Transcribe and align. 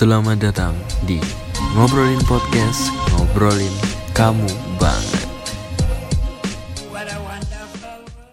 Selamat 0.00 0.40
datang 0.40 0.72
di 1.04 1.20
Ngobrolin 1.76 2.24
Podcast, 2.24 2.88
ngobrolin 3.12 3.68
kamu 4.16 4.48
banget. 4.80 5.28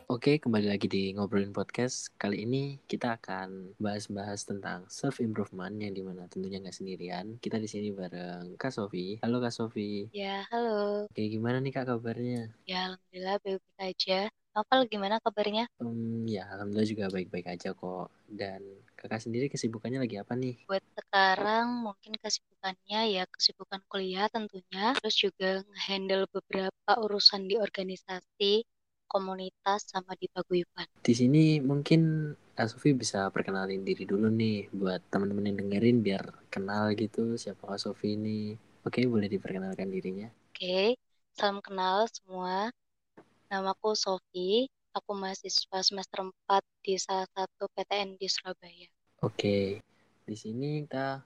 Oke, 0.08 0.40
kembali 0.40 0.72
lagi 0.72 0.88
di 0.88 1.12
Ngobrolin 1.12 1.52
Podcast. 1.52 2.16
Kali 2.16 2.48
ini 2.48 2.80
kita 2.88 3.20
akan 3.20 3.76
bahas-bahas 3.84 4.48
tentang 4.48 4.88
self 4.88 5.20
improvement 5.20 5.76
yang 5.76 5.92
di 5.92 6.00
mana 6.08 6.32
tentunya 6.32 6.64
nggak 6.64 6.72
sendirian. 6.72 7.36
Kita 7.44 7.60
di 7.60 7.68
sini 7.68 7.92
bareng 7.92 8.56
Kak 8.56 8.72
Sofi. 8.72 9.20
Halo 9.20 9.44
Kak 9.44 9.52
Sofi. 9.52 10.08
Ya, 10.16 10.48
halo. 10.48 11.12
Oke, 11.12 11.28
gimana 11.28 11.60
nih 11.60 11.76
Kak 11.76 11.92
kabarnya? 11.92 12.48
Ya, 12.64 12.96
alhamdulillah 12.96 13.44
baik-baik 13.44 13.76
aja. 13.92 14.32
Novel 14.56 14.88
gimana 14.88 15.20
kabarnya? 15.20 15.68
Hmm, 15.84 16.24
ya, 16.32 16.48
alhamdulillah 16.48 16.88
juga 16.88 17.06
baik-baik 17.12 17.60
aja 17.60 17.76
kok. 17.76 18.08
Dan 18.32 18.64
kakak 18.98 19.22
sendiri 19.22 19.46
kesibukannya 19.48 20.02
lagi 20.02 20.18
apa 20.18 20.34
nih? 20.34 20.58
Buat 20.66 20.84
sekarang 20.98 21.86
mungkin 21.86 22.18
kesibukannya 22.18 23.00
ya 23.14 23.24
kesibukan 23.30 23.80
kuliah 23.86 24.26
tentunya, 24.28 24.98
terus 24.98 25.16
juga 25.16 25.62
handle 25.88 26.26
beberapa 26.34 26.92
urusan 26.98 27.46
di 27.46 27.56
organisasi, 27.62 28.66
komunitas, 29.06 29.88
sama 29.88 30.18
di 30.20 30.28
paguyuban. 30.28 30.90
Di 31.00 31.14
sini 31.16 31.64
mungkin 31.64 32.34
Kak 32.58 32.74
Sofi 32.74 32.92
bisa 32.98 33.30
perkenalin 33.30 33.86
diri 33.86 34.04
dulu 34.04 34.34
nih 34.34 34.74
buat 34.74 35.00
teman-teman 35.14 35.54
yang 35.54 35.58
dengerin 35.62 36.02
biar 36.02 36.26
kenal 36.50 36.90
gitu 36.98 37.38
siapa 37.38 37.70
Kak 37.70 37.78
Sofi 37.78 38.18
ini. 38.18 38.58
Oke, 38.82 39.06
boleh 39.06 39.30
diperkenalkan 39.30 39.94
dirinya. 39.94 40.28
Oke, 40.52 40.98
salam 41.38 41.62
kenal 41.62 42.10
semua. 42.10 42.74
Namaku 43.48 43.94
Sofi, 43.96 44.68
aku 44.92 45.12
mahasiswa 45.16 45.80
semester 45.86 46.26
4 46.26 46.64
di 46.82 46.98
salah 47.00 47.30
satu 47.32 47.70
PTN 47.72 48.18
di 48.18 48.28
Surabaya. 48.28 48.90
Oke, 49.18 49.82
di 50.30 50.36
sini 50.38 50.86
kita 50.86 51.26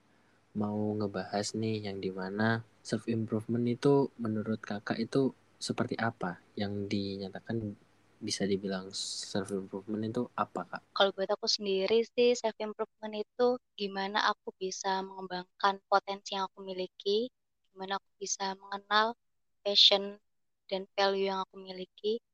mau 0.56 0.96
ngebahas 0.96 1.52
nih 1.52 1.92
yang 1.92 2.00
di 2.00 2.08
mana 2.08 2.64
self 2.80 3.04
improvement 3.04 3.68
itu 3.68 4.08
menurut 4.16 4.64
kakak 4.64 4.96
itu 4.96 5.36
seperti 5.60 6.00
apa 6.00 6.40
yang 6.56 6.88
dinyatakan 6.88 7.76
bisa 8.16 8.48
dibilang 8.48 8.88
self 8.96 9.52
improvement 9.52 10.08
itu 10.08 10.24
apa 10.40 10.64
kak? 10.64 10.82
Kalau 10.96 11.12
buat 11.12 11.36
aku 11.36 11.44
sendiri 11.44 12.00
sih 12.16 12.32
self 12.32 12.56
improvement 12.64 13.12
itu 13.12 13.60
gimana 13.76 14.24
aku 14.24 14.56
bisa 14.56 15.04
mengembangkan 15.04 15.76
potensi 15.84 16.32
yang 16.32 16.48
aku 16.48 16.64
miliki, 16.64 17.28
gimana 17.76 18.00
aku 18.00 18.08
bisa 18.16 18.56
mengenal 18.56 19.12
passion 19.60 20.16
dan 20.64 20.88
value 20.96 21.28
yang 21.28 21.44
aku 21.44 21.60
miliki 21.60 22.24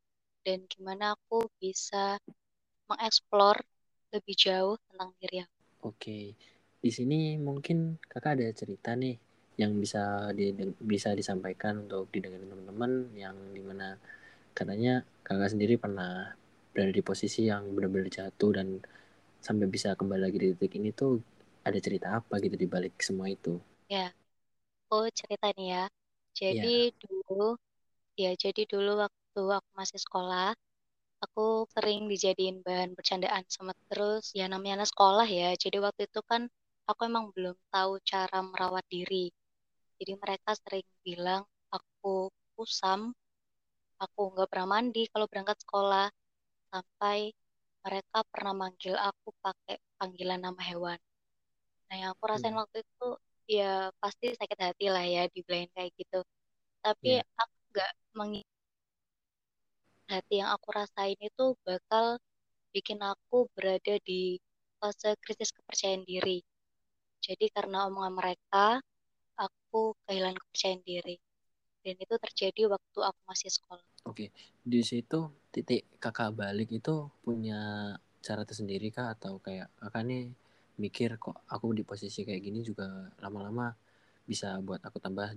dan 0.46 0.62
gimana 0.70 1.18
aku 1.18 1.50
bisa 1.58 2.14
mengeksplor 2.86 3.58
lebih 4.14 4.34
jauh 4.44 4.76
tentang 4.88 5.10
diri 5.20 5.36
aku. 5.44 5.58
Oke, 5.88 6.18
di 6.84 6.90
sini 6.96 7.20
mungkin 7.48 7.78
kakak 8.12 8.32
ada 8.38 8.46
cerita 8.60 8.90
nih 9.02 9.14
yang 9.60 9.72
bisa 9.82 10.02
di, 10.38 10.44
bisa 10.92 11.10
disampaikan 11.20 11.74
untuk 11.86 12.04
didengar 12.14 12.40
teman-teman 12.42 12.92
yang 13.24 13.36
di 13.56 13.62
mana 13.68 13.88
katanya 14.58 14.94
kakak 15.26 15.50
sendiri 15.54 15.74
pernah 15.84 16.12
berada 16.72 16.92
di 16.98 17.02
posisi 17.10 17.40
yang 17.52 17.62
benar-benar 17.74 18.10
jatuh 18.18 18.50
dan 18.58 18.68
sampai 19.46 19.66
bisa 19.74 19.90
kembali 19.98 20.22
lagi 20.26 20.38
di 20.42 20.48
titik 20.54 20.72
ini 20.80 20.90
tuh 21.00 21.12
ada 21.68 21.78
cerita 21.86 22.08
apa 22.18 22.34
gitu 22.44 22.56
di 22.62 22.68
balik 22.74 22.94
semua 23.08 23.28
itu? 23.36 23.54
Ya, 23.94 24.04
aku 24.88 24.96
cerita 25.20 25.46
nih 25.56 25.66
ya. 25.74 25.84
Jadi 26.40 26.68
ya. 26.68 26.90
dulu 27.02 27.44
Ya, 28.22 28.30
jadi 28.44 28.62
dulu 28.72 28.90
waktu 29.04 29.40
aku 29.58 29.70
masih 29.80 29.98
sekolah, 30.04 30.52
aku 31.24 31.66
sering 31.74 32.06
dijadiin 32.06 32.62
bahan 32.62 32.94
bercandaan 32.94 33.42
sama 33.50 33.74
terus 33.90 34.30
ya 34.38 34.46
namanya 34.46 34.82
anak 34.82 34.88
sekolah 34.92 35.26
ya. 35.26 35.54
Jadi 35.58 35.76
waktu 35.82 36.06
itu 36.06 36.20
kan 36.26 36.46
aku 36.88 37.00
emang 37.10 37.30
belum 37.34 37.56
tahu 37.74 37.98
cara 38.06 38.38
merawat 38.42 38.84
diri. 38.88 39.30
Jadi 39.98 40.12
mereka 40.14 40.54
sering 40.54 40.86
bilang 41.02 41.42
aku 41.74 42.30
kusam, 42.54 43.10
aku 43.98 44.20
nggak 44.34 44.48
pernah 44.50 44.68
mandi 44.78 45.10
kalau 45.10 45.26
berangkat 45.26 45.58
sekolah, 45.62 46.06
sampai 46.70 47.34
mereka 47.82 48.18
pernah 48.30 48.54
manggil 48.54 48.94
aku 48.94 49.28
pakai 49.42 49.76
panggilan 49.98 50.40
nama 50.42 50.60
hewan. 50.62 50.98
Nah 51.88 51.96
yang 51.98 52.10
aku 52.14 52.22
rasain 52.30 52.54
hmm. 52.54 52.62
waktu 52.62 52.78
itu 52.84 53.08
ya 53.48 53.90
pasti 53.98 54.36
sakit 54.36 54.58
hati 54.60 54.86
lah 54.92 55.02
ya 55.02 55.26
dibilang 55.32 55.66
kayak 55.74 55.90
gitu. 55.98 56.20
Tapi 56.84 57.18
yeah. 57.18 57.40
aku 57.42 57.56
nggak 57.74 57.90
mengingat 58.14 58.57
hati 60.08 60.40
yang 60.40 60.50
aku 60.50 60.72
rasain 60.72 61.18
itu 61.20 61.54
bakal 61.62 62.16
bikin 62.72 62.98
aku 63.04 63.48
berada 63.52 64.00
di 64.02 64.40
fase 64.80 65.14
krisis 65.20 65.52
kepercayaan 65.52 66.04
diri. 66.08 66.40
Jadi 67.20 67.50
karena 67.52 67.86
omongan 67.90 68.14
mereka, 68.14 68.80
aku 69.36 69.92
kehilangan 70.08 70.38
kepercayaan 70.40 70.82
diri. 70.82 71.16
Dan 71.84 71.96
itu 72.00 72.14
terjadi 72.16 72.72
waktu 72.72 72.98
aku 73.04 73.20
masih 73.28 73.50
sekolah. 73.52 73.84
Oke, 74.08 74.32
di 74.64 74.80
situ 74.80 75.28
titik 75.52 75.84
kakak 76.00 76.32
balik 76.32 76.72
itu 76.72 77.12
punya 77.20 77.92
cara 78.24 78.42
tersendiri 78.44 78.88
kah 78.90 79.14
atau 79.14 79.38
kayak 79.38 79.68
kakak 79.78 80.02
nih 80.08 80.24
mikir 80.78 81.18
kok 81.18 81.42
aku 81.50 81.74
di 81.74 81.82
posisi 81.82 82.22
kayak 82.22 82.42
gini 82.42 82.60
juga 82.62 82.86
lama-lama 83.18 83.74
bisa 84.28 84.54
buat 84.62 84.78
aku 84.84 85.02
tambah 85.02 85.34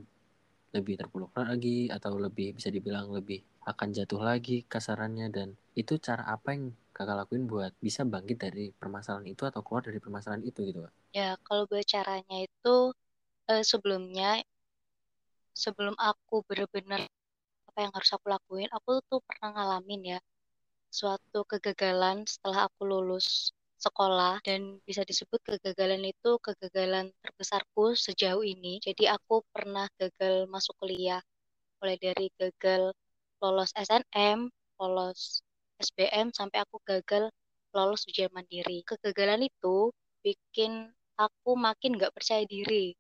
lebih 0.76 0.96
terpuruk 1.00 1.32
lagi 1.36 1.92
atau 1.92 2.16
lebih 2.16 2.56
bisa 2.58 2.70
dibilang 2.72 3.12
lebih 3.12 3.40
akan 3.68 3.90
jatuh 3.98 4.22
lagi 4.24 4.64
kasarannya 4.66 5.28
dan 5.30 5.48
itu 5.76 5.94
cara 6.00 6.24
apa 6.36 6.56
yang 6.56 6.64
kakak 6.96 7.16
lakuin 7.20 7.44
buat 7.52 7.72
bisa 7.80 8.02
bangkit 8.08 8.38
dari 8.40 8.66
permasalahan 8.76 9.28
itu 9.28 9.44
atau 9.48 9.62
keluar 9.66 9.84
dari 9.84 10.00
permasalahan 10.04 10.44
itu 10.44 10.59
gitu 10.68 10.80
kak? 10.88 10.94
Ya 11.12 11.36
kalau 11.48 11.64
buat 11.68 11.84
caranya 11.84 12.38
itu 12.48 12.76
eh, 13.52 13.64
sebelumnya 13.68 14.42
sebelum 15.54 15.96
aku 16.00 16.42
benar-benar 16.48 17.06
apa 17.70 17.80
yang 17.84 17.92
harus 17.96 18.12
aku 18.16 18.28
lakuin 18.32 18.70
aku 18.72 19.00
tuh 19.08 19.20
pernah 19.28 19.50
ngalamin 19.56 20.02
ya 20.18 20.20
suatu 20.92 21.48
kegagalan 21.48 22.28
setelah 22.28 22.68
aku 22.68 22.82
lulus 22.88 23.56
sekolah 23.81 24.40
dan 24.46 24.78
bisa 24.86 25.02
disebut 25.02 25.42
kegagalan 25.42 26.06
itu 26.06 26.31
kegagalan 26.46 27.09
terbesarku 27.25 27.97
sejauh 27.97 28.46
ini. 28.46 28.78
Jadi 28.78 29.09
aku 29.09 29.42
pernah 29.50 29.90
gagal 29.97 30.46
masuk 30.53 30.78
kuliah, 30.78 31.22
mulai 31.81 31.97
dari 31.97 32.30
gagal 32.38 32.94
lolos 33.41 33.72
SNM, 33.74 34.47
lolos 34.78 35.41
SBM, 35.81 36.30
sampai 36.30 36.62
aku 36.62 36.78
gagal 36.86 37.34
lolos 37.74 38.06
ujian 38.06 38.30
mandiri. 38.38 38.86
Kegagalan 38.86 39.50
itu 39.50 39.90
bikin 40.22 40.94
aku 41.18 41.52
makin 41.58 41.97
gak 41.97 42.14
percaya 42.14 42.46
diri. 42.46 42.94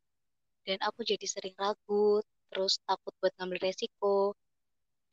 Dan 0.65 0.81
aku 0.81 1.05
jadi 1.05 1.25
sering 1.29 1.53
ragu, 1.57 2.21
terus 2.49 2.81
takut 2.85 3.13
buat 3.21 3.33
ngambil 3.37 3.69
resiko, 3.69 4.33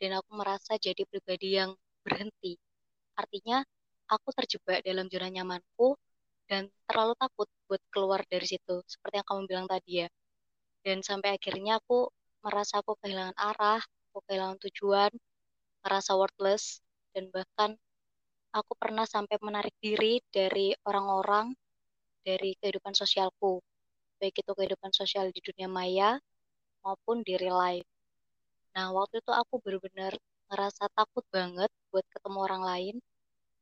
dan 0.01 0.17
aku 0.19 0.31
merasa 0.37 0.77
jadi 0.81 1.03
pribadi 1.09 1.59
yang 1.59 1.73
berhenti. 2.05 2.57
Artinya 3.19 3.65
aku 4.09 4.29
terjebak 4.37 4.81
dalam 4.85 5.07
zona 5.13 5.29
nyamanku 5.29 5.95
dan 6.49 6.69
terlalu 6.89 7.15
takut 7.21 7.49
buat 7.69 7.83
keluar 7.93 8.21
dari 8.27 8.47
situ 8.49 8.81
seperti 8.89 9.21
yang 9.21 9.29
kamu 9.29 9.43
bilang 9.45 9.67
tadi 9.69 10.05
ya. 10.05 10.09
Dan 10.85 11.05
sampai 11.05 11.37
akhirnya 11.37 11.81
aku 11.81 12.09
merasa 12.41 12.81
aku 12.81 12.97
kehilangan 13.03 13.37
arah 13.37 13.83
aku 14.09 14.19
kehilangan 14.27 14.59
tujuan 14.67 15.13
merasa 15.85 16.17
worthless 16.17 16.81
dan 17.13 17.29
bahkan 17.31 17.77
aku 18.57 18.73
pernah 18.75 19.05
sampai 19.05 19.37
menarik 19.45 19.75
diri 19.79 20.25
dari 20.33 20.73
orang-orang 20.89 21.53
dari 22.25 22.57
kehidupan 22.59 22.97
sosialku 22.97 23.61
baik 24.19 24.35
itu 24.43 24.53
kehidupan 24.59 24.91
sosial 24.91 25.31
di 25.31 25.41
dunia 25.45 25.69
maya 25.71 26.19
maupun 26.83 27.23
di 27.23 27.39
real 27.39 27.55
life. 27.55 27.87
Nah 28.75 28.91
waktu 28.97 29.23
itu 29.23 29.31
aku 29.31 29.63
benar-benar 29.63 30.15
ngerasa 30.51 30.91
takut 30.97 31.23
banget 31.31 31.71
buat 31.93 32.07
ketemu 32.11 32.39
orang 32.43 32.63
lain 32.65 32.95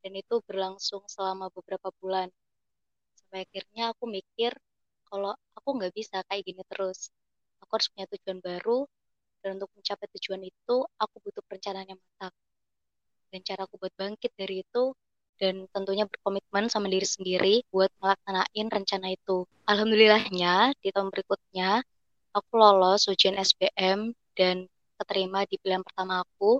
dan 0.01 0.13
itu 0.15 0.41
berlangsung 0.45 1.03
selama 1.09 1.49
beberapa 1.53 1.89
bulan. 2.01 2.29
Sampai 3.17 3.45
akhirnya 3.45 3.91
aku 3.91 4.05
mikir 4.07 4.55
kalau 5.07 5.33
aku 5.57 5.69
nggak 5.77 5.93
bisa 5.95 6.23
kayak 6.27 6.43
gini 6.47 6.63
terus. 6.67 7.09
Aku 7.63 7.75
harus 7.75 7.89
punya 7.91 8.05
tujuan 8.13 8.39
baru 8.39 8.85
dan 9.41 9.57
untuk 9.61 9.69
mencapai 9.75 10.07
tujuan 10.17 10.41
itu 10.45 10.75
aku 10.99 11.15
butuh 11.23 11.43
perencanaan 11.45 11.87
yang 11.91 11.99
matang. 11.99 12.33
Dan 13.27 13.39
cara 13.43 13.61
aku 13.67 13.75
buat 13.81 13.93
bangkit 13.97 14.31
dari 14.39 14.63
itu 14.63 14.95
dan 15.37 15.69
tentunya 15.69 16.09
berkomitmen 16.09 16.65
sama 16.67 16.89
diri 16.89 17.05
sendiri 17.05 17.55
buat 17.69 17.93
melaksanain 18.01 18.67
rencana 18.73 19.13
itu. 19.13 19.45
Alhamdulillahnya 19.69 20.73
di 20.81 20.89
tahun 20.89 21.13
berikutnya 21.13 21.85
aku 22.33 22.51
lolos 22.57 23.05
ujian 23.09 23.37
SBM 23.37 24.13
dan 24.33 24.65
keterima 24.97 25.45
di 25.45 25.61
pilihan 25.61 25.85
pertama 25.85 26.25
aku 26.25 26.57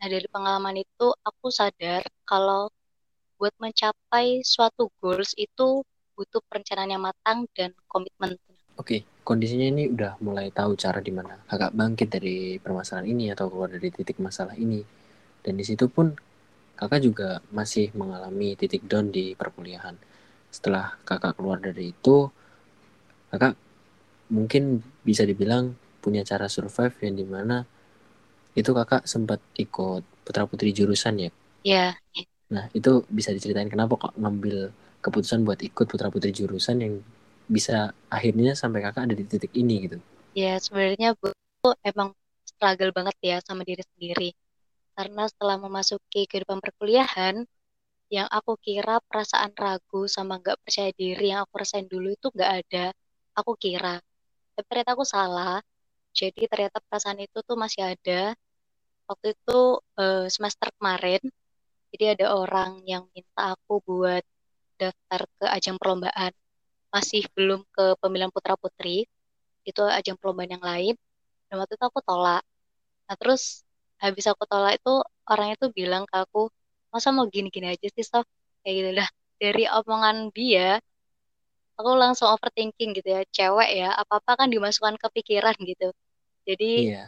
Nah, 0.00 0.08
dari 0.08 0.24
pengalaman 0.32 0.80
itu 0.80 1.12
aku 1.12 1.52
sadar 1.52 2.00
kalau 2.24 2.72
buat 3.36 3.52
mencapai 3.60 4.40
suatu 4.40 4.88
goals 4.96 5.36
itu 5.36 5.84
butuh 6.16 6.40
perencanaan 6.48 6.96
yang 6.96 7.04
matang 7.04 7.44
dan 7.52 7.76
komitmen. 7.84 8.40
Oke, 8.80 9.04
kondisinya 9.28 9.68
ini 9.68 9.92
udah 9.92 10.16
mulai 10.24 10.48
tahu 10.48 10.72
cara 10.80 11.04
di 11.04 11.12
mana 11.12 11.36
kakak 11.44 11.76
bangkit 11.76 12.08
dari 12.08 12.56
permasalahan 12.56 13.12
ini 13.12 13.28
atau 13.28 13.52
keluar 13.52 13.68
dari 13.68 13.92
titik 13.92 14.16
masalah 14.24 14.56
ini. 14.56 14.80
Dan 15.44 15.60
di 15.60 15.64
situ 15.68 15.84
pun 15.92 16.16
kakak 16.80 17.04
juga 17.04 17.44
masih 17.52 17.92
mengalami 17.92 18.56
titik 18.56 18.88
down 18.88 19.12
di 19.12 19.36
perkuliahan. 19.36 20.00
Setelah 20.48 20.96
kakak 21.04 21.36
keluar 21.36 21.60
dari 21.60 21.92
itu, 21.92 22.24
kakak 23.28 23.52
mungkin 24.32 24.80
bisa 25.04 25.28
dibilang 25.28 25.76
punya 26.00 26.24
cara 26.24 26.48
survive 26.48 26.96
yang 27.04 27.20
di 27.20 27.28
mana 27.28 27.68
itu 28.58 28.70
kakak 28.78 29.02
sempat 29.12 29.40
ikut 29.64 30.02
putra 30.24 30.44
putri 30.50 30.70
jurusan 30.78 31.14
ya 31.24 31.30
Iya. 31.62 31.94
nah 32.54 32.64
itu 32.78 32.92
bisa 33.18 33.30
diceritain 33.36 33.70
kenapa 33.70 33.94
kok 34.02 34.12
ngambil 34.20 34.56
keputusan 35.04 35.40
buat 35.46 35.60
ikut 35.68 35.86
putra 35.90 36.08
putri 36.14 36.30
jurusan 36.34 36.76
yang 36.84 36.94
bisa 37.54 37.76
akhirnya 38.16 38.52
sampai 38.58 38.80
kakak 38.84 39.02
ada 39.06 39.14
di 39.18 39.24
titik 39.26 39.52
ini 39.62 39.74
gitu 39.86 39.98
Ya 40.42 40.52
sebenarnya 40.64 41.08
bu 41.20 41.28
emang 41.90 42.08
struggle 42.50 42.92
banget 42.96 43.16
ya 43.30 43.36
sama 43.48 43.62
diri 43.68 43.82
sendiri. 43.90 44.28
Karena 44.96 45.22
setelah 45.30 45.56
memasuki 45.66 46.20
kehidupan 46.30 46.60
perkuliahan, 46.64 47.36
yang 48.16 48.28
aku 48.38 48.52
kira 48.66 48.94
perasaan 49.08 49.52
ragu 49.64 50.00
sama 50.16 50.32
nggak 50.42 50.58
percaya 50.64 50.90
diri 51.02 51.24
yang 51.32 51.40
aku 51.46 51.54
rasain 51.62 51.86
dulu 51.92 52.08
itu 52.16 52.26
nggak 52.36 52.52
ada. 52.64 52.86
Aku 53.38 53.52
kira. 53.64 53.96
Tapi 54.54 54.66
ternyata 54.70 54.92
aku 54.96 55.06
salah. 55.08 55.54
Jadi 56.18 56.40
ternyata 56.50 56.78
perasaan 56.86 57.20
itu 57.26 57.38
tuh 57.48 57.56
masih 57.64 57.82
ada. 57.92 58.34
Waktu 59.10 59.26
itu 59.34 59.58
eh, 60.00 60.26
semester 60.34 60.68
kemarin, 60.78 61.22
jadi 61.92 62.04
ada 62.18 62.26
orang 62.40 62.70
yang 62.92 63.04
minta 63.14 63.54
aku 63.54 63.72
buat 63.88 64.24
daftar 64.80 65.20
ke 65.38 65.46
ajang 65.56 65.76
perlombaan. 65.80 66.32
Masih 66.94 67.22
belum 67.36 67.60
ke 67.74 67.84
pemilihan 68.02 68.32
putra-putri. 68.34 69.06
Itu 69.68 69.82
ajang 69.86 70.16
perlombaan 70.20 70.52
yang 70.56 70.64
lain. 70.64 70.94
Dan 71.48 71.54
waktu 71.62 71.74
itu 71.78 71.84
aku 71.90 72.00
tolak. 72.06 72.42
Nah 73.08 73.16
terus 73.20 73.42
habis 74.02 74.24
aku 74.30 74.44
tolak 74.50 74.72
itu 74.80 74.90
orang 75.30 75.48
itu 75.54 75.66
bilang 75.78 76.04
ke 76.10 76.16
aku, 76.24 76.48
masa 76.92 77.08
mau 77.16 77.26
gini-gini 77.28 77.66
aja 77.74 77.86
sih 77.96 78.04
Sof? 78.06 78.26
Kayak 78.62 78.74
gitu 78.78 78.90
dah. 79.00 79.08
Dari 79.40 79.64
omongan 79.78 80.16
dia, 80.36 80.78
aku 81.80 81.90
langsung 81.96 82.28
overthinking 82.34 82.90
gitu 82.98 83.08
ya. 83.16 83.22
Cewek 83.32 83.70
ya, 83.72 83.88
apa-apa 83.96 84.44
kan 84.44 84.48
dimasukkan 84.52 84.96
ke 85.00 85.08
pikiran 85.20 85.56
gitu. 85.64 85.88
Jadi 86.44 86.72
iya 86.92 87.04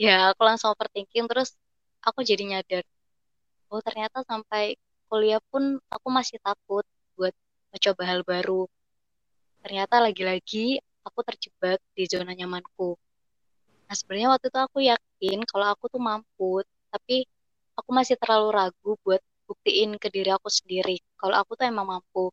ya 0.00 0.32
aku 0.32 0.40
langsung 0.48 0.72
overthinking 0.72 1.28
terus 1.28 1.52
aku 2.00 2.24
jadi 2.24 2.42
nyadar, 2.56 2.84
oh 3.68 3.84
ternyata 3.84 4.24
sampai 4.24 4.80
kuliah 5.12 5.42
pun 5.52 5.76
aku 5.92 6.08
masih 6.08 6.40
takut 6.40 6.88
buat 7.20 7.36
mencoba 7.68 8.02
hal 8.08 8.20
baru. 8.24 8.64
Ternyata 9.60 10.00
lagi-lagi 10.00 10.80
aku 11.04 11.20
terjebak 11.20 11.78
di 11.92 12.08
zona 12.08 12.32
nyamanku. 12.32 12.96
Nah, 13.84 13.94
sebenarnya 13.98 14.28
waktu 14.32 14.46
itu 14.48 14.60
aku 14.64 14.78
yakin 14.80 15.38
kalau 15.44 15.66
aku 15.68 15.84
tuh 15.92 16.00
mampu, 16.00 16.64
tapi 16.88 17.28
aku 17.76 17.90
masih 17.92 18.16
terlalu 18.16 18.48
ragu 18.56 18.90
buat 19.04 19.20
buktiin 19.44 20.00
ke 20.00 20.08
diri 20.08 20.30
aku 20.32 20.48
sendiri 20.48 21.02
kalau 21.20 21.36
aku 21.44 21.60
tuh 21.60 21.68
emang 21.68 21.84
mampu. 21.98 22.32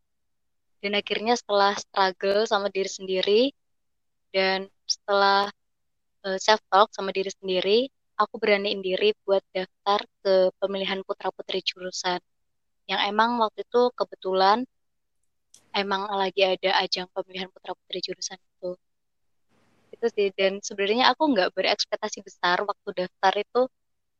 Dan 0.83 0.93
akhirnya 0.93 1.33
setelah 1.33 1.73
struggle 1.75 2.45
sama 2.45 2.69
diri 2.69 2.89
sendiri 2.89 3.41
dan 4.29 4.69
setelah 4.85 5.49
uh, 6.25 6.37
self 6.37 6.61
talk 6.69 6.93
sama 6.93 7.09
diri 7.09 7.31
sendiri, 7.33 7.79
aku 8.17 8.37
beraniin 8.37 8.81
diri 8.81 9.13
buat 9.25 9.41
daftar 9.53 10.05
ke 10.21 10.53
pemilihan 10.61 11.01
putra-putri 11.01 11.61
jurusan. 11.65 12.21
Yang 12.87 13.01
emang 13.09 13.41
waktu 13.41 13.65
itu 13.65 13.81
kebetulan 13.97 14.63
emang 15.77 16.09
lagi 16.09 16.41
ada 16.41 16.81
ajang 16.81 17.07
pemilihan 17.13 17.49
putra-putri 17.53 17.99
jurusan 18.01 18.37
itu 18.41 18.71
itu 19.93 20.07
sih 20.13 20.29
dan 20.37 20.59
sebenarnya 20.61 21.09
aku 21.13 21.23
nggak 21.33 21.53
berekspektasi 21.57 22.21
besar 22.21 22.61
waktu 22.65 22.89
daftar 23.05 23.33
itu 23.37 23.61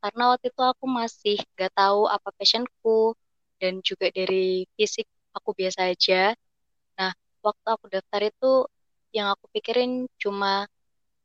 karena 0.02 0.24
waktu 0.34 0.46
itu 0.54 0.64
aku 0.64 0.86
masih 0.90 1.38
nggak 1.58 1.72
tahu 1.74 2.10
apa 2.10 2.30
passionku 2.38 3.14
dan 3.62 3.82
juga 3.82 4.10
dari 4.14 4.66
fisik 4.78 5.06
aku 5.38 5.54
biasa 5.54 5.90
aja 5.94 6.34
waktu 7.46 7.68
aku 7.68 7.86
daftar 7.92 8.22
itu 8.28 8.54
yang 9.16 9.28
aku 9.34 9.46
pikirin 9.54 10.06
cuma 10.22 10.68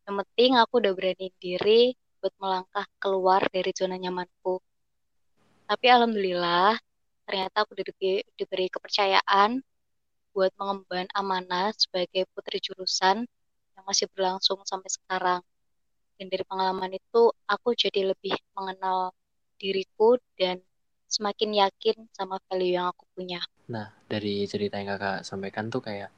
yang 0.06 0.14
penting 0.24 0.58
aku 0.58 0.82
udah 0.82 0.92
berani 0.94 1.28
diri 1.38 1.94
buat 2.22 2.34
melangkah 2.38 2.86
keluar 3.02 3.46
dari 3.50 3.70
zona 3.74 3.98
nyamanku 3.98 4.62
tapi 5.66 5.86
alhamdulillah 5.88 6.76
ternyata 7.24 7.64
aku 7.64 7.72
diberi, 7.78 8.20
diberi 8.36 8.66
kepercayaan 8.68 9.62
buat 10.32 10.52
mengemban 10.56 11.06
amanah 11.12 11.72
sebagai 11.76 12.24
putri 12.32 12.58
jurusan 12.58 13.24
yang 13.76 13.84
masih 13.84 14.08
berlangsung 14.12 14.60
sampai 14.64 14.88
sekarang. 14.88 15.40
Dan 16.16 16.26
dari 16.32 16.44
pengalaman 16.44 16.92
itu, 16.96 17.32
aku 17.48 17.76
jadi 17.76 18.12
lebih 18.12 18.36
mengenal 18.56 19.12
diriku 19.60 20.16
dan 20.36 20.60
semakin 21.12 21.68
yakin 21.68 22.08
sama 22.16 22.40
value 22.48 22.80
yang 22.80 22.88
aku 22.88 23.04
punya. 23.12 23.44
Nah, 23.68 23.92
dari 24.08 24.48
cerita 24.48 24.80
yang 24.80 24.96
kakak 24.96 25.28
sampaikan 25.28 25.68
tuh 25.68 25.84
kayak 25.84 26.08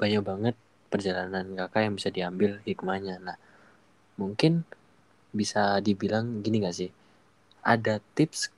banyak 0.00 0.24
banget 0.24 0.56
perjalanan 0.88 1.44
kakak 1.52 1.86
yang 1.86 1.94
bisa 1.94 2.08
diambil 2.08 2.50
hikmahnya. 2.64 3.20
Nah, 3.20 3.36
mungkin 4.16 4.64
bisa 5.34 5.78
dibilang 5.84 6.40
gini 6.40 6.64
gak 6.64 6.76
sih? 6.76 6.90
Ada 7.60 8.00
tips 8.16 8.48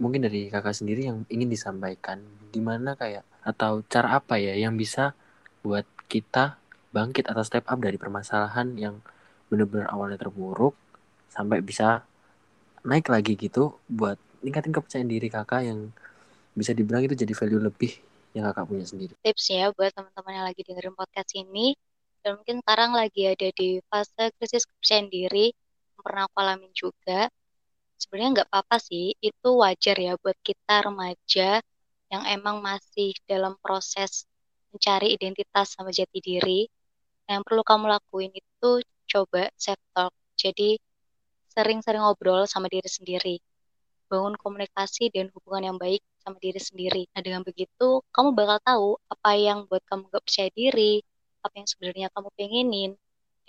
mungkin 0.00 0.26
dari 0.26 0.50
kakak 0.50 0.74
sendiri 0.74 1.06
yang 1.06 1.22
ingin 1.30 1.46
disampaikan 1.46 2.18
gimana 2.50 2.98
kayak 2.98 3.22
atau 3.46 3.84
cara 3.86 4.18
apa 4.18 4.40
ya 4.42 4.58
yang 4.58 4.74
bisa 4.74 5.14
buat 5.62 5.86
kita 6.10 6.58
bangkit 6.90 7.30
atau 7.30 7.42
step 7.46 7.66
up 7.70 7.78
dari 7.78 7.94
permasalahan 7.94 8.74
yang 8.74 8.98
benar-benar 9.50 9.90
awalnya 9.94 10.18
terburuk 10.18 10.74
sampai 11.30 11.62
bisa 11.62 12.02
naik 12.82 13.10
lagi 13.10 13.38
gitu 13.38 13.78
buat 13.86 14.18
ningkatin 14.44 14.70
kepercayaan 14.76 15.08
diri 15.08 15.28
kakak 15.32 15.64
yang 15.64 15.88
bisa 16.52 16.76
dibilang 16.76 17.02
itu 17.02 17.16
jadi 17.16 17.32
value 17.32 17.64
lebih 17.64 17.92
yang 18.36 18.44
kakak 18.52 18.64
punya 18.68 18.84
sendiri. 18.84 19.12
Tipsnya 19.24 19.72
buat 19.72 19.90
teman-teman 19.96 20.32
yang 20.36 20.46
lagi 20.46 20.60
dengerin 20.62 20.94
podcast 20.94 21.32
ini 21.32 21.72
dan 22.20 22.36
mungkin 22.36 22.60
sekarang 22.60 22.92
lagi 22.92 23.22
ada 23.24 23.48
di 23.56 23.80
fase 23.88 24.30
krisis 24.36 24.68
kepercayaan 24.68 25.08
diri 25.08 25.50
yang 25.96 26.02
pernah 26.04 26.22
aku 26.28 26.36
alamin 26.38 26.72
juga 26.76 27.32
sebenarnya 28.04 28.30
nggak 28.42 28.48
apa-apa 28.52 28.76
sih, 28.82 29.16
itu 29.18 29.48
wajar 29.56 29.96
ya 29.96 30.12
buat 30.20 30.36
kita 30.44 30.84
remaja 30.84 31.64
yang 32.12 32.22
emang 32.28 32.60
masih 32.60 33.16
dalam 33.24 33.56
proses 33.58 34.28
mencari 34.70 35.16
identitas 35.16 35.74
sama 35.74 35.90
jati 35.94 36.18
diri. 36.20 36.68
Yang 37.24 37.42
perlu 37.48 37.62
kamu 37.64 37.86
lakuin 37.88 38.32
itu 38.36 38.70
coba 39.08 39.48
self 39.56 39.80
talk. 39.96 40.12
Jadi 40.36 40.76
sering-sering 41.54 42.02
ngobrol 42.02 42.44
sama 42.44 42.68
diri 42.68 42.90
sendiri. 42.90 43.36
Bangun 44.10 44.34
komunikasi 44.38 45.10
dan 45.10 45.32
hubungan 45.34 45.74
yang 45.74 45.78
baik 45.80 46.02
sama 46.22 46.36
diri 46.40 46.60
sendiri. 46.60 47.02
Nah 47.12 47.20
dengan 47.24 47.42
begitu 47.44 48.00
kamu 48.14 48.32
bakal 48.36 48.58
tahu 48.64 48.88
apa 49.10 49.30
yang 49.36 49.58
buat 49.68 49.82
kamu 49.88 50.08
gak 50.12 50.24
percaya 50.24 50.50
diri, 50.52 51.00
apa 51.44 51.54
yang 51.58 51.68
sebenarnya 51.68 52.08
kamu 52.14 52.28
pengenin, 52.36 52.90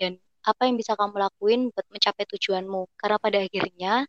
dan 0.00 0.12
apa 0.44 0.62
yang 0.68 0.76
bisa 0.78 0.92
kamu 0.94 1.16
lakuin 1.20 1.60
buat 1.72 1.86
mencapai 1.92 2.24
tujuanmu. 2.28 2.82
Karena 3.00 3.16
pada 3.20 3.38
akhirnya 3.42 4.04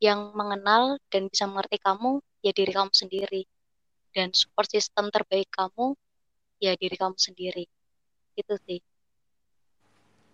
yang 0.00 0.32
mengenal 0.32 0.96
dan 1.12 1.28
bisa 1.28 1.44
mengerti 1.44 1.76
kamu 1.76 2.24
ya 2.40 2.52
diri 2.56 2.72
kamu 2.72 2.92
sendiri 2.92 3.42
dan 4.16 4.32
support 4.32 4.66
system 4.72 5.12
terbaik 5.12 5.46
kamu 5.52 5.92
ya 6.56 6.72
diri 6.74 6.96
kamu 6.96 7.16
sendiri 7.20 7.68
itu 8.34 8.54
sih 8.64 8.80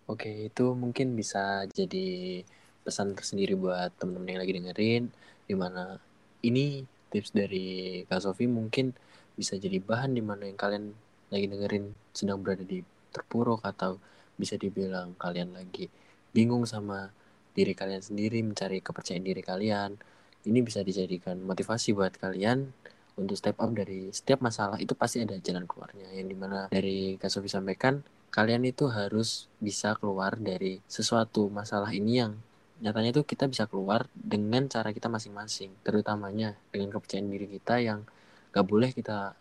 oke 0.07 0.47
itu 0.47 0.65
mungkin 0.71 1.13
bisa 1.19 1.67
jadi 1.67 2.41
pesan 2.87 3.11
tersendiri 3.11 3.59
buat 3.59 3.91
teman-teman 3.99 4.39
yang 4.39 4.41
lagi 4.41 4.55
dengerin 4.55 5.03
di 5.47 5.55
mana 5.55 5.97
ini 6.43 6.83
tips 7.09 7.31
dari 7.31 8.03
Kak 8.05 8.21
Sofi 8.21 8.45
mungkin 8.45 8.91
bisa 9.33 9.55
jadi 9.55 9.79
bahan 9.79 10.13
di 10.13 10.21
mana 10.21 10.45
yang 10.45 10.59
kalian 10.59 10.91
lagi 11.31 11.45
dengerin 11.47 11.95
sedang 12.11 12.43
berada 12.43 12.67
di 12.67 12.83
terpuruk 13.15 13.63
atau 13.63 13.97
bisa 14.37 14.59
dibilang 14.59 15.15
kalian 15.17 15.55
lagi 15.55 15.89
bingung 16.35 16.67
sama 16.69 17.09
diri 17.57 17.73
kalian 17.73 18.05
sendiri, 18.05 18.45
mencari 18.45 18.85
kepercayaan 18.85 19.25
diri 19.25 19.41
kalian. 19.41 19.97
Ini 20.45 20.59
bisa 20.61 20.85
dijadikan 20.85 21.41
motivasi 21.41 21.97
buat 21.97 22.13
kalian 22.13 22.69
untuk 23.17 23.33
step 23.33 23.57
up 23.57 23.73
dari 23.73 24.13
setiap 24.13 24.45
masalah 24.45 24.77
itu 24.77 24.93
pasti 24.93 25.25
ada 25.25 25.33
jalan 25.41 25.65
keluarnya 25.65 26.13
yang 26.13 26.29
di 26.29 26.37
mana 26.37 26.69
dari 26.69 27.17
Kak 27.17 27.33
Sofi 27.33 27.49
sampaikan 27.49 28.05
kalian 28.29 28.61
itu 28.69 28.85
harus 28.93 29.49
bisa 29.57 29.97
keluar 29.97 30.37
dari 30.37 30.77
sesuatu 30.85 31.49
masalah 31.49 31.89
ini 31.89 32.21
yang 32.21 32.37
nyatanya 32.77 33.09
itu 33.09 33.21
kita 33.25 33.49
bisa 33.49 33.65
keluar 33.65 34.05
dengan 34.13 34.69
cara 34.69 34.93
kita 34.93 35.09
masing-masing 35.09 35.73
terutamanya 35.81 36.53
dengan 36.69 36.93
kepercayaan 36.93 37.29
diri 37.29 37.47
kita 37.49 37.81
yang 37.81 38.05
gak 38.53 38.65
boleh 38.65 38.93
kita 38.93 39.33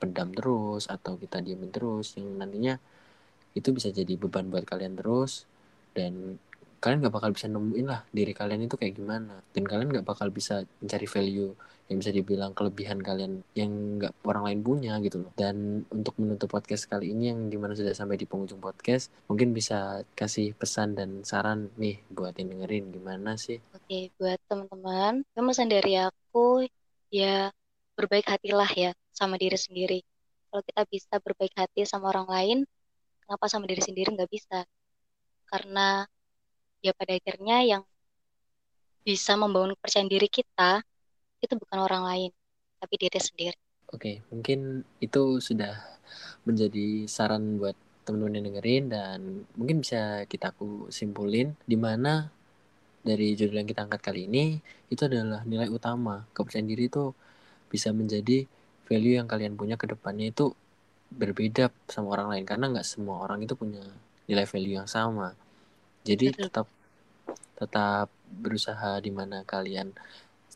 pendam 0.00 0.32
terus 0.32 0.88
atau 0.88 1.20
kita 1.20 1.44
diamin 1.44 1.68
terus 1.68 2.16
yang 2.16 2.38
nantinya 2.38 2.80
itu 3.52 3.68
bisa 3.74 3.92
jadi 3.92 4.14
beban 4.16 4.48
buat 4.48 4.64
kalian 4.64 4.96
terus 4.96 5.44
dan 5.92 6.38
kalian 6.78 7.04
gak 7.04 7.14
bakal 7.14 7.30
bisa 7.34 7.50
nemuin 7.50 7.86
lah 7.90 8.00
diri 8.14 8.32
kalian 8.32 8.64
itu 8.64 8.78
kayak 8.78 8.94
gimana 8.96 9.42
dan 9.52 9.64
kalian 9.66 9.90
gak 9.90 10.06
bakal 10.06 10.30
bisa 10.30 10.64
mencari 10.78 11.06
value 11.10 11.52
yang 11.88 12.04
bisa 12.04 12.12
dibilang 12.12 12.52
kelebihan 12.52 13.00
kalian 13.00 13.40
yang 13.56 13.96
nggak 13.96 14.12
orang 14.28 14.44
lain 14.52 14.60
punya 14.60 14.92
gitu 15.00 15.24
loh. 15.24 15.32
Dan 15.32 15.88
untuk 15.88 16.14
menutup 16.20 16.52
podcast 16.52 16.84
kali 16.84 17.16
ini 17.16 17.32
yang 17.32 17.48
di 17.48 17.56
mana 17.56 17.72
sudah 17.72 17.96
sampai 17.96 18.20
di 18.20 18.28
penghujung 18.28 18.60
podcast 18.60 19.08
mungkin 19.26 19.56
bisa 19.56 20.04
kasih 20.12 20.52
pesan 20.52 20.94
dan 20.94 21.24
saran 21.24 21.72
nih 21.80 21.96
buat 22.12 22.36
yang 22.36 22.52
dengerin 22.52 22.92
gimana 22.92 23.40
sih? 23.40 23.56
Oke 23.72 24.12
buat 24.20 24.36
teman-teman 24.46 25.24
pesan 25.32 25.72
dari 25.72 25.96
aku 25.96 26.68
ya 27.08 27.48
berbaik 27.96 28.28
hatilah 28.28 28.68
ya 28.76 28.92
sama 29.16 29.40
diri 29.40 29.56
sendiri. 29.56 30.00
Kalau 30.48 30.62
kita 30.64 30.82
bisa 30.88 31.14
berbaik 31.18 31.56
hati 31.56 31.88
sama 31.88 32.12
orang 32.12 32.28
lain 32.28 32.58
kenapa 33.24 33.44
sama 33.48 33.64
diri 33.64 33.80
sendiri 33.80 34.12
nggak 34.12 34.32
bisa? 34.32 34.64
Karena 35.48 36.04
ya 36.84 36.92
pada 36.92 37.16
akhirnya 37.16 37.64
yang 37.64 37.82
bisa 39.04 39.40
membangun 39.40 39.72
kepercayaan 39.72 40.12
diri 40.12 40.28
kita 40.28 40.84
itu 41.42 41.54
bukan 41.58 41.78
orang 41.82 42.02
lain 42.04 42.30
tapi 42.78 42.94
diri 42.98 43.18
sendiri. 43.18 43.58
Oke, 43.88 44.20
mungkin 44.28 44.84
itu 45.00 45.40
sudah 45.40 45.80
menjadi 46.44 47.08
saran 47.08 47.56
buat 47.56 47.74
teman-teman 48.04 48.36
yang 48.40 48.46
dengerin 48.52 48.84
dan 48.88 49.18
mungkin 49.56 49.84
bisa 49.84 50.24
kita 50.24 50.52
aku 50.56 50.88
simpulin 50.88 51.52
di 51.68 51.76
mana 51.76 52.32
dari 53.04 53.32
judul 53.36 53.64
yang 53.64 53.68
kita 53.68 53.84
angkat 53.88 54.00
kali 54.00 54.28
ini 54.28 54.60
itu 54.92 55.02
adalah 55.04 55.44
nilai 55.44 55.68
utama. 55.72 56.24
Kepercayaan 56.32 56.68
diri 56.68 56.88
itu 56.88 57.12
bisa 57.68 57.92
menjadi 57.92 58.44
value 58.88 59.20
yang 59.20 59.28
kalian 59.28 59.56
punya 59.56 59.76
ke 59.76 59.84
depannya 59.88 60.32
itu 60.32 60.52
berbeda 61.08 61.72
sama 61.88 62.16
orang 62.16 62.28
lain 62.36 62.44
karena 62.44 62.64
nggak 62.68 62.86
semua 62.88 63.24
orang 63.24 63.40
itu 63.40 63.56
punya 63.56 63.84
nilai 64.28 64.44
value 64.44 64.76
yang 64.80 64.88
sama. 64.88 65.32
Jadi 66.04 66.32
tetap 66.32 66.68
tetap 67.56 68.08
berusaha 68.28 69.00
di 69.00 69.10
mana 69.12 69.42
kalian 69.44 69.92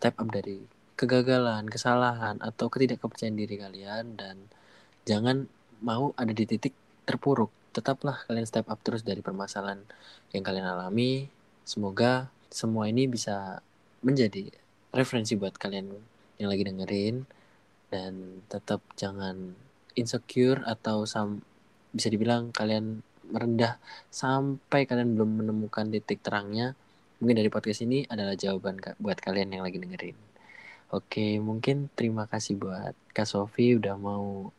step 0.02 0.18
up 0.18 0.34
dari 0.34 0.66
kegagalan, 0.98 1.70
kesalahan 1.70 2.42
atau 2.42 2.66
ketidakkepercayaan 2.66 3.38
diri 3.38 3.54
kalian 3.54 4.18
dan 4.18 4.50
jangan 5.06 5.46
mau 5.78 6.10
ada 6.18 6.34
di 6.34 6.42
titik 6.42 6.74
terpuruk. 7.06 7.54
Tetaplah 7.70 8.26
kalian 8.26 8.42
step 8.42 8.66
up 8.66 8.82
terus 8.82 9.06
dari 9.06 9.22
permasalahan 9.22 9.78
yang 10.34 10.42
kalian 10.42 10.66
alami. 10.66 11.30
Semoga 11.62 12.34
semua 12.50 12.90
ini 12.90 13.06
bisa 13.06 13.62
menjadi 14.02 14.50
referensi 14.90 15.38
buat 15.38 15.54
kalian 15.54 15.94
yang 16.42 16.50
lagi 16.50 16.66
dengerin 16.66 17.22
dan 17.94 18.42
tetap 18.50 18.82
jangan 18.98 19.54
insecure 19.94 20.66
atau 20.66 21.06
sam 21.06 21.46
bisa 21.94 22.10
dibilang 22.10 22.50
kalian 22.50 23.06
merendah 23.30 23.78
sampai 24.10 24.82
kalian 24.82 25.14
belum 25.14 25.46
menemukan 25.46 25.94
titik 25.94 26.26
terangnya. 26.26 26.74
Mungkin 27.22 27.38
dari 27.38 27.54
podcast 27.54 27.86
ini 27.86 28.02
adalah 28.10 28.34
jawaban 28.34 28.82
buat 28.98 29.14
kalian 29.22 29.54
yang 29.54 29.62
lagi 29.62 29.78
dengerin. 29.78 30.18
Oke, 30.90 31.38
mungkin 31.38 31.86
terima 31.94 32.26
kasih 32.26 32.58
buat 32.58 32.98
Kak 33.14 33.30
Sofi 33.30 33.78
udah 33.78 33.94
mau 33.94 34.50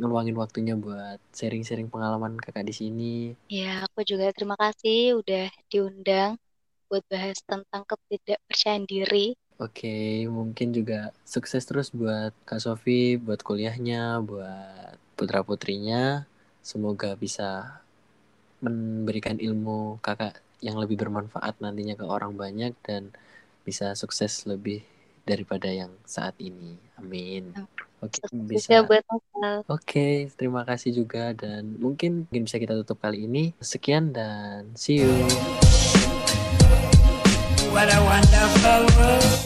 ngeluangin 0.00 0.32
waktunya 0.40 0.72
buat 0.72 1.20
sharing-sharing 1.36 1.92
pengalaman 1.92 2.40
kakak 2.40 2.64
di 2.64 2.72
sini. 2.72 3.14
Ya, 3.52 3.84
aku 3.84 4.08
juga 4.08 4.32
terima 4.32 4.56
kasih 4.56 5.20
udah 5.20 5.52
diundang 5.68 6.40
buat 6.88 7.04
bahas 7.12 7.44
tentang 7.44 7.84
ketidakpercayaan 7.84 8.88
diri. 8.88 9.36
Oke, 9.60 10.24
mungkin 10.32 10.72
juga 10.72 11.12
sukses 11.28 11.68
terus 11.68 11.92
buat 11.92 12.32
Kak 12.48 12.64
Sofi, 12.64 13.20
buat 13.20 13.44
kuliahnya, 13.44 14.24
buat 14.24 14.96
putra-putrinya. 15.12 16.24
Semoga 16.64 17.12
bisa 17.20 17.84
memberikan 18.64 19.36
ilmu 19.36 20.00
kakak 20.00 20.47
yang 20.58 20.76
lebih 20.78 20.98
bermanfaat 20.98 21.62
nantinya 21.62 21.94
ke 21.94 22.04
orang 22.06 22.34
banyak 22.34 22.74
dan 22.82 23.14
bisa 23.62 23.94
sukses 23.94 24.48
lebih 24.48 24.82
daripada 25.28 25.68
yang 25.68 25.92
saat 26.08 26.34
ini. 26.40 26.80
Amin. 26.96 27.52
Oke, 27.98 28.22
okay, 28.22 28.30
bisa. 28.46 28.80
buat 28.86 29.02
Oke, 29.10 29.66
okay, 29.66 30.14
terima 30.38 30.62
kasih 30.62 30.94
juga 30.94 31.34
dan 31.34 31.76
mungkin 31.82 32.30
mungkin 32.30 32.46
bisa 32.46 32.62
kita 32.62 32.78
tutup 32.80 33.02
kali 33.02 33.26
ini. 33.26 33.52
Sekian 33.58 34.14
dan 34.14 34.70
see 34.78 35.02
you. 35.02 35.12
What 37.74 37.90
a 37.92 37.98
wonderful 38.00 38.82
world. 38.96 39.38